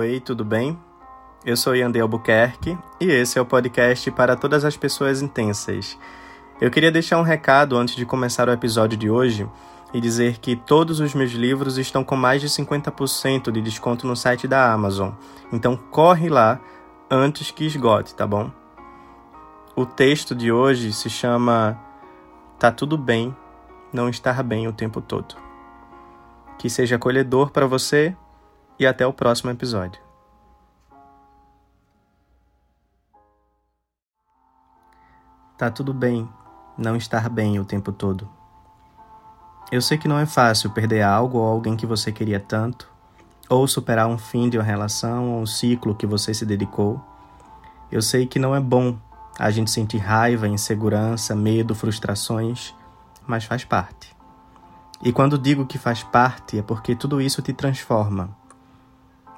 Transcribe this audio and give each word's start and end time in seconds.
Oi, 0.00 0.18
tudo 0.18 0.46
bem? 0.46 0.78
Eu 1.44 1.54
sou 1.58 1.76
Yandel 1.76 2.04
Albuquerque 2.04 2.78
e 2.98 3.04
esse 3.10 3.38
é 3.38 3.42
o 3.42 3.44
podcast 3.44 4.10
para 4.12 4.34
todas 4.34 4.64
as 4.64 4.74
pessoas 4.74 5.20
intensas. 5.20 5.98
Eu 6.58 6.70
queria 6.70 6.90
deixar 6.90 7.18
um 7.18 7.22
recado 7.22 7.76
antes 7.76 7.94
de 7.94 8.06
começar 8.06 8.48
o 8.48 8.52
episódio 8.52 8.96
de 8.96 9.10
hoje 9.10 9.46
e 9.92 10.00
dizer 10.00 10.38
que 10.38 10.56
todos 10.56 11.00
os 11.00 11.12
meus 11.12 11.32
livros 11.32 11.76
estão 11.76 12.02
com 12.02 12.16
mais 12.16 12.40
de 12.40 12.48
50% 12.48 13.50
de 13.52 13.60
desconto 13.60 14.06
no 14.06 14.16
site 14.16 14.48
da 14.48 14.72
Amazon. 14.72 15.10
Então 15.52 15.76
corre 15.76 16.30
lá 16.30 16.58
antes 17.10 17.50
que 17.50 17.66
esgote, 17.66 18.14
tá 18.14 18.26
bom? 18.26 18.50
O 19.76 19.84
texto 19.84 20.34
de 20.34 20.50
hoje 20.50 20.94
se 20.94 21.10
chama 21.10 21.78
Tá 22.58 22.72
tudo 22.72 22.96
bem 22.96 23.36
não 23.92 24.08
estar 24.08 24.42
bem 24.42 24.66
o 24.66 24.72
tempo 24.72 25.02
todo. 25.02 25.34
Que 26.56 26.70
seja 26.70 26.96
acolhedor 26.96 27.50
para 27.50 27.66
você 27.66 28.16
e 28.80 28.86
até 28.86 29.06
o 29.06 29.12
próximo 29.12 29.50
episódio. 29.50 30.00
Tá 35.58 35.70
tudo 35.70 35.92
bem 35.92 36.26
não 36.78 36.96
estar 36.96 37.28
bem 37.28 37.60
o 37.60 37.64
tempo 37.64 37.92
todo. 37.92 38.26
Eu 39.70 39.82
sei 39.82 39.98
que 39.98 40.08
não 40.08 40.18
é 40.18 40.24
fácil 40.24 40.70
perder 40.70 41.02
algo 41.02 41.36
ou 41.36 41.46
alguém 41.46 41.76
que 41.76 41.84
você 41.84 42.10
queria 42.10 42.40
tanto, 42.40 42.90
ou 43.50 43.68
superar 43.68 44.08
um 44.08 44.16
fim 44.16 44.48
de 44.48 44.56
uma 44.56 44.64
relação 44.64 45.32
ou 45.34 45.42
um 45.42 45.46
ciclo 45.46 45.94
que 45.94 46.06
você 46.06 46.32
se 46.32 46.46
dedicou. 46.46 46.98
Eu 47.92 48.00
sei 48.00 48.26
que 48.26 48.38
não 48.38 48.56
é 48.56 48.60
bom 48.60 48.96
a 49.38 49.50
gente 49.50 49.70
sentir 49.70 49.98
raiva, 49.98 50.48
insegurança, 50.48 51.36
medo, 51.36 51.74
frustrações, 51.74 52.74
mas 53.26 53.44
faz 53.44 53.62
parte. 53.62 54.16
E 55.02 55.12
quando 55.12 55.38
digo 55.38 55.66
que 55.66 55.76
faz 55.76 56.02
parte, 56.02 56.58
é 56.58 56.62
porque 56.62 56.96
tudo 56.96 57.20
isso 57.20 57.42
te 57.42 57.52
transforma. 57.52 58.39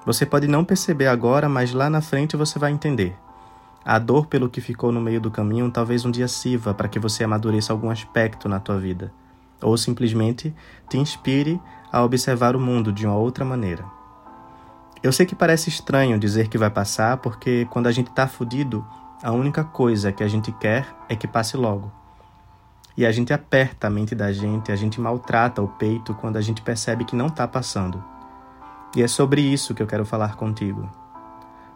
Você 0.05 0.27
pode 0.27 0.49
não 0.49 0.65
perceber 0.65 1.07
agora, 1.07 1.49
mas 1.49 1.73
lá 1.73 1.89
na 1.89 2.01
frente 2.01 2.37
você 2.37 2.59
vai 2.59 2.73
entender. 2.73 3.17
A 3.85 3.99
dor 3.99 4.27
pelo 4.27 4.49
que 4.49 4.61
ficou 4.61 4.91
no 4.91 5.01
meio 5.01 5.21
do 5.21 5.31
caminho 5.31 5.71
talvez 5.71 6.05
um 6.05 6.11
dia 6.11 6.29
sirva 6.29 6.75
para 6.75 6.89
que 6.89 6.99
você 6.99 7.25
amadureça 7.25 7.73
algum 7.73 7.91
aspecto 7.91 8.49
na 8.49 8.61
tua 8.61 8.79
vida, 8.79 9.13
ou 9.61 9.77
simplesmente 9.77 10.55
te 10.89 10.99
inspire 10.99 11.61
a 11.91 12.03
observar 12.03 12.57
o 12.57 12.61
mundo 12.61 12.93
de 12.93 13.07
uma 13.07 13.17
outra 13.17 13.45
maneira. 13.45 13.85
Eu 15.03 15.13
sei 15.13 15.27
que 15.27 15.35
parece 15.35 15.69
estranho 15.69 16.19
dizer 16.19 16.49
que 16.49 16.57
vai 16.57 16.71
passar, 16.71 17.17
porque 17.17 17.67
quando 17.71 17.89
a 17.89 17.93
gente 17.93 18.09
está 18.09 18.29
fudido, 18.29 18.87
a 19.23 19.33
única 19.33 19.65
coisa 19.65 20.13
que 20.13 20.23
a 20.23 20.29
gente 20.29 20.53
quer 20.53 20.87
é 21.09 21.17
que 21.17 21.27
passe 21.27 21.57
logo. 21.57 21.91
E 22.97 23.07
a 23.07 23.11
gente 23.11 23.33
aperta 23.33 23.87
a 23.87 23.91
mente 23.91 24.15
da 24.15 24.33
gente, 24.33 24.71
a 24.71 24.77
gente 24.77 25.01
maltrata 25.01 25.63
o 25.63 25.69
peito 25.69 26.15
quando 26.15 26.37
a 26.37 26.41
gente 26.41 26.63
percebe 26.63 27.05
que 27.05 27.17
não 27.17 27.27
está 27.27 27.49
passando. 27.49 28.03
E 28.95 29.03
é 29.03 29.09
sobre 29.09 29.41
isso 29.41 29.75
que 29.75 29.83
eu 29.83 29.87
quero 29.87 30.05
falar 30.05 30.37
contigo. 30.37 30.89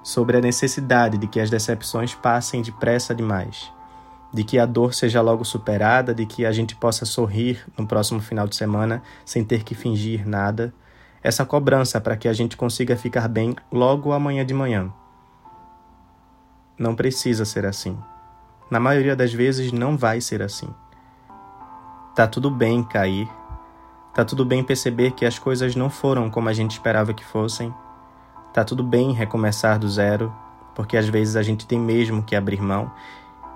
Sobre 0.03 0.37
a 0.37 0.41
necessidade 0.41 1.17
de 1.17 1.27
que 1.27 1.41
as 1.41 1.49
decepções 1.49 2.15
passem 2.15 2.63
depressa 2.63 3.15
demais, 3.15 3.73
de 4.33 4.45
que 4.45 4.59
a 4.59 4.67
dor 4.67 4.95
seja 4.95 5.23
logo 5.23 5.45
superada, 5.45 6.15
de 6.15 6.27
que 6.27 6.45
a 6.45 6.53
gente 6.53 6.77
possa 6.77 7.07
sorrir 7.07 7.65
no 7.77 7.87
próximo 7.87 8.21
final 8.21 8.47
de 8.47 8.55
semana 8.55 9.03
sem 9.25 9.43
ter 9.43 9.65
que 9.65 9.75
fingir 9.75 10.29
nada. 10.29 10.73
Essa 11.23 11.45
cobrança 11.45 12.01
para 12.01 12.17
que 12.17 12.29
a 12.29 12.33
gente 12.33 12.57
consiga 12.57 12.97
ficar 12.97 13.29
bem 13.29 13.57
logo 13.73 14.13
amanhã 14.13 14.45
de 14.45 14.55
manhã. 14.55 14.93
Não 16.79 16.95
precisa 16.95 17.45
ser 17.45 17.65
assim. 17.65 17.99
Na 18.71 18.79
maioria 18.79 19.17
das 19.17 19.33
vezes 19.33 19.73
não 19.73 19.97
vai 19.97 20.21
ser 20.21 20.43
assim. 20.43 20.69
Tá 22.15 22.27
tudo 22.27 22.51
bem 22.51 22.83
cair, 22.85 23.29
Tá 24.17 24.25
tudo 24.25 24.47
bem 24.47 24.65
perceber 24.65 25.11
que 25.11 25.27
as 25.27 25.39
coisas 25.39 25.77
não 25.77 25.91
foram 25.91 26.31
como 26.31 26.49
a 26.49 26.53
gente 26.55 26.71
esperava 26.71 27.13
que 27.13 27.23
fossem. 27.23 27.71
Tá 28.51 28.65
tudo 28.65 28.83
bem 28.83 29.13
recomeçar 29.13 29.79
do 29.79 29.87
zero, 29.91 30.35
porque 30.75 30.97
às 30.97 31.07
vezes 31.07 31.37
a 31.37 31.43
gente 31.43 31.67
tem 31.67 31.79
mesmo 31.79 32.23
que 32.23 32.35
abrir 32.35 32.63
mão, 32.63 32.91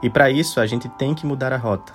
e 0.02 0.10
para 0.10 0.30
isso 0.30 0.60
a 0.60 0.66
gente 0.66 0.86
tem 0.86 1.14
que 1.14 1.24
mudar 1.24 1.50
a 1.50 1.56
rota. 1.56 1.94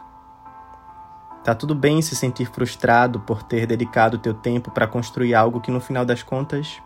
Tá 1.44 1.54
tudo 1.54 1.76
bem 1.76 2.02
se 2.02 2.16
sentir 2.16 2.48
frustrado 2.48 3.20
por 3.20 3.44
ter 3.44 3.68
dedicado 3.68 4.18
teu 4.18 4.34
tempo 4.34 4.72
para 4.72 4.88
construir 4.88 5.36
algo 5.36 5.62
que 5.62 5.70
no 5.70 5.80
final 5.80 6.04
das 6.04 6.24
contas 6.24 6.82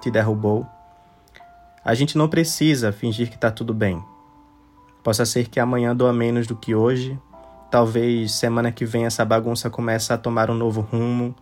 te 0.00 0.10
derrubou. 0.10 0.66
A 1.84 1.94
gente 1.94 2.18
não 2.18 2.28
precisa 2.28 2.90
fingir 2.90 3.30
que 3.30 3.38
tá 3.38 3.52
tudo 3.52 3.72
bem. 3.72 4.04
Possa 5.00 5.24
ser 5.24 5.46
que 5.46 5.60
amanhã 5.60 5.94
doa 5.94 6.12
menos 6.12 6.48
do 6.48 6.56
que 6.56 6.74
hoje, 6.74 7.16
Talvez 7.74 8.30
semana 8.30 8.70
que 8.70 8.84
vem 8.84 9.04
essa 9.04 9.24
bagunça 9.24 9.68
comece 9.68 10.12
a 10.12 10.16
tomar 10.16 10.48
um 10.48 10.54
novo 10.54 10.80
rumo. 10.80 11.34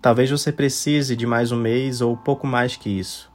Talvez 0.00 0.30
você 0.30 0.50
precise 0.50 1.14
de 1.14 1.26
mais 1.26 1.52
um 1.52 1.58
mês 1.58 2.00
ou 2.00 2.16
pouco 2.16 2.46
mais 2.46 2.74
que 2.74 2.88
isso. 2.88 3.30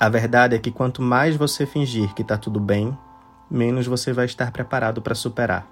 A 0.00 0.08
verdade 0.08 0.56
é 0.56 0.58
que 0.58 0.70
quanto 0.70 1.02
mais 1.02 1.36
você 1.36 1.66
fingir 1.66 2.14
que 2.14 2.22
está 2.22 2.38
tudo 2.38 2.58
bem, 2.58 2.96
menos 3.50 3.86
você 3.86 4.10
vai 4.10 4.24
estar 4.24 4.52
preparado 4.52 5.02
para 5.02 5.14
superar. 5.14 5.66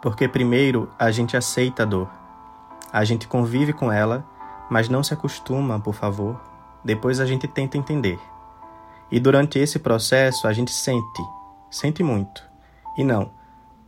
Porque 0.00 0.26
primeiro 0.26 0.90
a 0.98 1.10
gente 1.10 1.36
aceita 1.36 1.82
a 1.82 1.86
dor, 1.86 2.10
a 2.90 3.04
gente 3.04 3.28
convive 3.28 3.74
com 3.74 3.92
ela, 3.92 4.24
mas 4.70 4.88
não 4.88 5.02
se 5.02 5.12
acostuma, 5.12 5.78
por 5.78 5.92
favor. 5.92 6.40
Depois 6.82 7.20
a 7.20 7.26
gente 7.26 7.46
tenta 7.46 7.76
entender. 7.76 8.18
E 9.10 9.20
durante 9.20 9.58
esse 9.58 9.78
processo 9.78 10.48
a 10.48 10.54
gente 10.54 10.70
sente, 10.70 11.22
sente 11.70 12.02
muito. 12.02 12.42
E 12.96 13.04
não, 13.04 13.38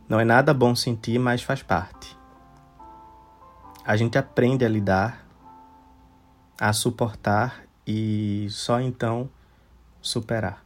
não 0.07 0.19
é 0.19 0.25
nada 0.25 0.53
bom 0.53 0.75
sentir, 0.75 1.19
mas 1.19 1.41
faz 1.41 1.63
parte. 1.63 2.17
A 3.85 3.95
gente 3.97 4.17
aprende 4.17 4.63
a 4.63 4.69
lidar, 4.69 5.25
a 6.59 6.71
suportar 6.71 7.63
e 7.85 8.47
só 8.49 8.79
então 8.79 9.29
superar. 10.01 10.62